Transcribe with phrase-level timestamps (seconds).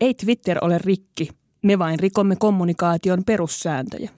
[0.00, 1.28] Ei Twitter ole rikki,
[1.62, 4.10] me vain rikomme kommunikaation perussääntöjä.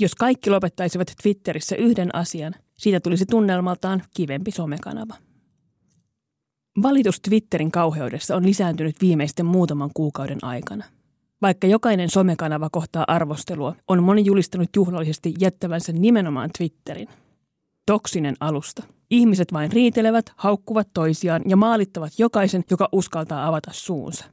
[0.00, 5.14] Jos kaikki lopettaisivat Twitterissä yhden asian, siitä tulisi tunnelmaltaan kivempi somekanava.
[6.82, 10.84] Valitus Twitterin kauheudessa on lisääntynyt viimeisten muutaman kuukauden aikana.
[11.42, 17.08] Vaikka jokainen somekanava kohtaa arvostelua, on moni julistanut juhlallisesti jättävänsä nimenomaan Twitterin.
[17.86, 18.82] Toksinen alusta.
[19.10, 24.24] Ihmiset vain riitelevät, haukkuvat toisiaan ja maalittavat jokaisen, joka uskaltaa avata suunsa.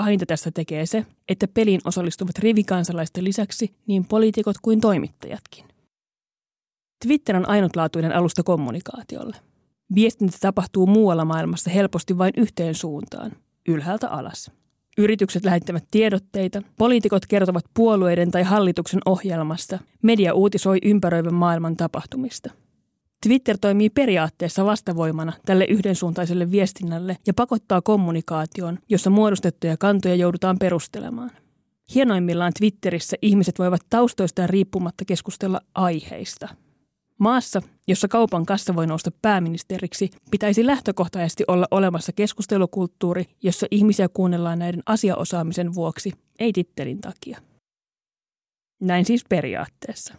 [0.00, 5.64] Pahinta tästä tekee se, että peliin osallistuvat rivikansalaisten lisäksi niin poliitikot kuin toimittajatkin.
[7.04, 9.36] Twitter on ainutlaatuinen alusta kommunikaatiolle.
[9.94, 13.32] Viestintä tapahtuu muualla maailmassa helposti vain yhteen suuntaan,
[13.68, 14.50] ylhäältä alas.
[14.98, 22.50] Yritykset lähettävät tiedotteita, poliitikot kertovat puolueiden tai hallituksen ohjelmasta, media uutisoi ympäröivän maailman tapahtumista.
[23.26, 31.30] Twitter toimii periaatteessa vastavoimana tälle yhdensuuntaiselle viestinnälle ja pakottaa kommunikaation, jossa muodostettuja kantoja joudutaan perustelemaan.
[31.94, 36.48] Hienoimmillaan Twitterissä ihmiset voivat taustoistaan riippumatta keskustella aiheista–
[37.20, 44.58] Maassa, jossa kaupan kassa voi nousta pääministeriksi, pitäisi lähtökohtaisesti olla olemassa keskustelukulttuuri, jossa ihmisiä kuunnellaan
[44.58, 47.38] näiden asiaosaamisen vuoksi, ei tittelin takia.
[48.80, 50.14] Näin siis periaatteessa.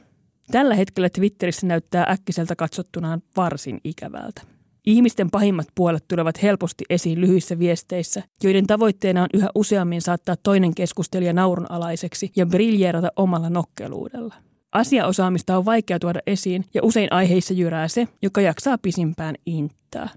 [0.51, 4.41] Tällä hetkellä Twitterissä näyttää äkkiseltä katsottunaan varsin ikävältä.
[4.85, 10.75] Ihmisten pahimmat puolet tulevat helposti esiin lyhyissä viesteissä, joiden tavoitteena on yhä useammin saattaa toinen
[10.75, 14.35] keskustelija naurunalaiseksi ja briljeerata omalla nokkeluudella–
[14.71, 20.09] Asiaosaamista on vaikea tuoda esiin ja usein aiheissa jyrää se, joka jaksaa pisimpään inttää.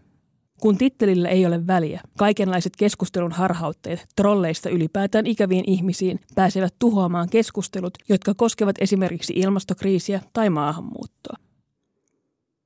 [0.60, 7.94] Kun tittelillä ei ole väliä, kaikenlaiset keskustelun harhautteet trolleista ylipäätään ikäviin ihmisiin pääsevät tuhoamaan keskustelut,
[8.08, 11.36] jotka koskevat esimerkiksi ilmastokriisiä tai maahanmuuttoa.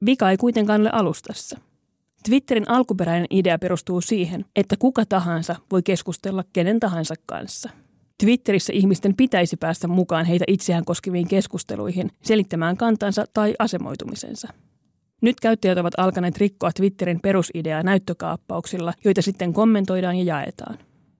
[0.07, 1.59] Vika ei kuitenkaan ole alustassa.
[2.25, 7.71] Twitterin alkuperäinen idea perustuu siihen, että kuka tahansa voi keskustella kenen tahansa kanssa–
[8.25, 14.49] Twitterissä ihmisten pitäisi päästä mukaan heitä itseään koskeviin keskusteluihin, selittämään kantansa tai asemoitumisensa.
[15.21, 20.79] Nyt käyttäjät ovat alkaneet rikkoa Twitterin perusideaa näyttökaappauksilla, joita sitten kommentoidaan ja jaetaan.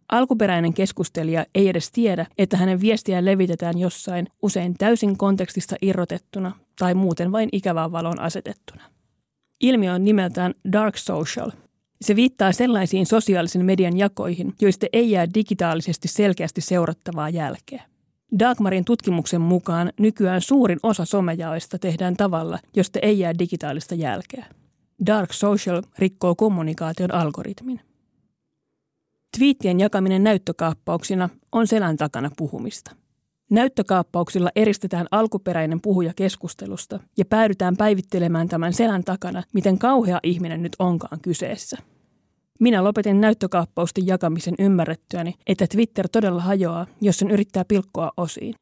[0.09, 6.95] Alkuperäinen keskustelija ei edes tiedä, että hänen viestiään levitetään jossain usein täysin kontekstista irrotettuna tai
[6.95, 8.83] muuten vain ikävään valon asetettuna.
[9.61, 11.51] Ilmiö on nimeltään dark social,
[12.01, 17.83] se viittaa sellaisiin sosiaalisen median jakoihin, joista ei jää digitaalisesti selkeästi seurattavaa jälkeä.
[18.39, 24.47] Dagmarin tutkimuksen mukaan nykyään suurin osa somejaoista tehdään tavalla, josta ei jää digitaalista jälkeä.
[25.07, 27.81] Dark social rikkoo kommunikaation algoritmin.
[29.39, 32.91] Twiittien jakaminen näyttökaappauksina on selän takana puhumista.
[33.51, 40.77] Näyttökaappauksilla eristetään alkuperäinen puhuja keskustelusta ja päädytään päivittelemään tämän selän takana, miten kauhea ihminen nyt
[40.79, 41.77] onkaan kyseessä.
[42.59, 48.55] Minä lopetin näyttökaappausten jakamisen ymmärrettyäni, että Twitter todella hajoaa, jos sen yrittää pilkkoa osiin.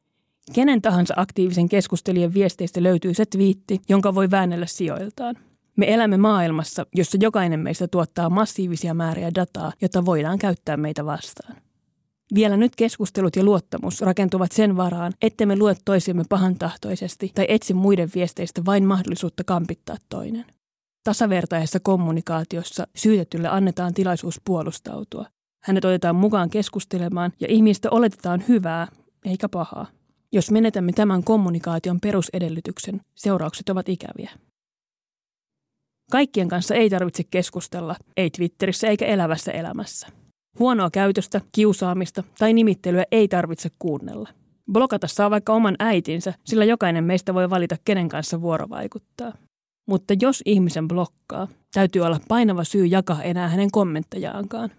[0.53, 5.35] Kenen tahansa aktiivisen keskustelijan viesteistä löytyy se twiitti, jonka voi väännellä sijoiltaan.
[5.75, 11.55] Me elämme maailmassa, jossa jokainen meistä tuottaa massiivisia määriä dataa, jota voidaan käyttää meitä vastaan.
[12.35, 18.09] Vielä nyt keskustelut ja luottamus rakentuvat sen varaan, ettemme lue toisiamme pahantahtoisesti tai etsi muiden
[18.15, 20.45] viesteistä vain mahdollisuutta kampittaa toinen.
[21.07, 25.25] Tasavertaisessa kommunikaatiossa syytetylle annetaan tilaisuus puolustautua.
[25.63, 28.87] Hänet otetaan mukaan keskustelemaan ja ihmistä oletetaan hyvää
[29.25, 29.87] eikä pahaa.
[30.31, 34.31] Jos menetämme tämän kommunikaation perusedellytyksen, seuraukset ovat ikäviä.
[36.11, 40.07] Kaikkien kanssa ei tarvitse keskustella, ei Twitterissä eikä elävässä elämässä.
[40.59, 44.29] Huonoa käytöstä, kiusaamista tai nimittelyä ei tarvitse kuunnella.
[44.71, 49.33] Blokata saa vaikka oman äitinsä, sillä jokainen meistä voi valita, kenen kanssa vuorovaikuttaa.
[49.87, 54.69] Mutta jos ihmisen blokkaa, täytyy olla painava syy jakaa enää hänen kommenttajaankaan.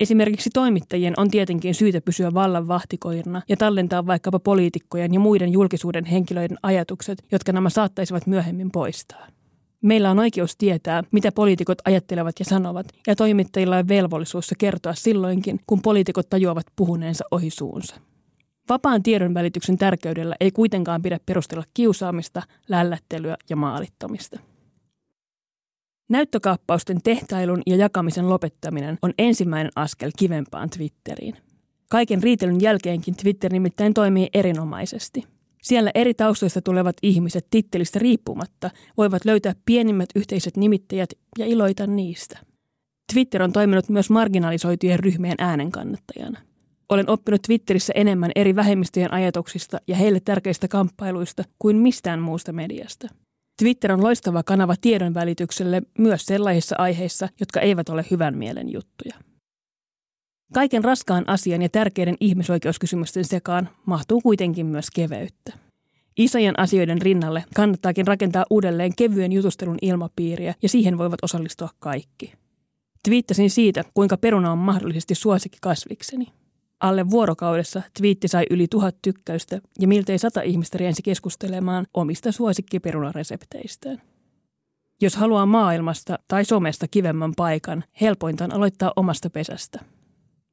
[0.00, 6.04] Esimerkiksi toimittajien on tietenkin syytä pysyä vallan vahtikoirina ja tallentaa vaikkapa poliitikkojen ja muiden julkisuuden
[6.04, 9.26] henkilöiden ajatukset, jotka nämä saattaisivat myöhemmin poistaa.
[9.82, 15.60] Meillä on oikeus tietää, mitä poliitikot ajattelevat ja sanovat, ja toimittajilla on velvollisuus kertoa silloinkin,
[15.66, 17.96] kun poliitikot tajuavat puhuneensa ohi suunsa.
[18.70, 24.40] Vapaan tiedon välityksen tärkeydellä ei kuitenkaan pidä perustella kiusaamista, lällättelyä ja maalittamista.
[26.08, 31.36] Näyttökaappausten tehtailun ja jakamisen lopettaminen on ensimmäinen askel kivempaan Twitteriin.
[31.90, 35.24] Kaiken riitelyn jälkeenkin Twitter nimittäin toimii erinomaisesti.
[35.62, 42.38] Siellä eri taustoista tulevat ihmiset tittelistä riippumatta voivat löytää pienimmät yhteiset nimittäjät ja iloita niistä.
[43.12, 46.49] Twitter on toiminut myös marginalisoitujen ryhmien äänenkannattajana.
[46.90, 53.08] Olen oppinut Twitterissä enemmän eri vähemmistöjen ajatuksista ja heille tärkeistä kamppailuista kuin mistään muusta mediasta.
[53.62, 59.14] Twitter on loistava kanava tiedon välitykselle myös sellaisissa aiheissa, jotka eivät ole hyvän mielen juttuja.
[60.52, 65.52] Kaiken raskaan asian ja tärkeiden ihmisoikeuskysymysten sekaan mahtuu kuitenkin myös keveyttä.
[66.16, 72.32] Isojen asioiden rinnalle kannattaakin rakentaa uudelleen kevyen jutustelun ilmapiiriä ja siihen voivat osallistua kaikki.
[73.04, 76.39] Twiittasin siitä, kuinka peruna on mahdollisesti suosikki kasvikseni.
[76.80, 84.02] Alle vuorokaudessa twiitti sai yli tuhat tykkäystä ja miltei sata ihmistä riensi keskustelemaan omista suosikkiperunaresepteistään.
[85.02, 89.80] Jos haluaa maailmasta tai somesta kivemmän paikan, helpointa on aloittaa omasta pesästä.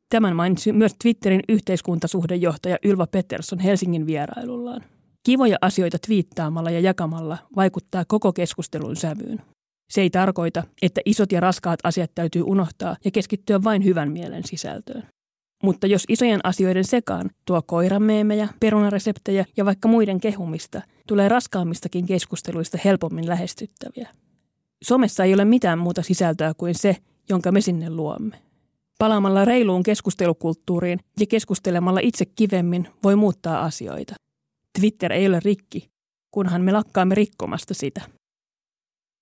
[0.10, 4.82] Tämän mainitsi myös Twitterin yhteiskuntasuhdejohtaja Ylva Pettersson Helsingin vierailullaan.
[5.24, 9.42] Kivoja asioita twiittaamalla ja jakamalla vaikuttaa koko keskustelun sävyyn.
[9.90, 14.44] Se ei tarkoita, että isot ja raskaat asiat täytyy unohtaa ja keskittyä vain hyvän mielen
[14.46, 15.04] sisältöön.
[15.64, 22.78] Mutta jos isojen asioiden sekaan tuo koirameemejä, perunareseptejä ja vaikka muiden kehumista, tulee raskaammistakin keskusteluista
[22.86, 24.10] helpommin lähestyttäviä.
[24.84, 26.98] Somessa ei ole mitään muuta sisältöä kuin se,
[27.30, 28.36] jonka me sinne luomme.
[29.00, 34.16] Palaamalla reiluun keskustelukulttuuriin ja keskustelemalla itse kivemmin voi muuttaa asioita.
[34.80, 35.90] Twitter ei ole rikki,
[36.32, 38.02] kunhan me lakkaamme rikkomasta sitä.